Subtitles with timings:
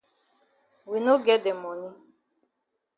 [0.89, 1.89] We no get de moni.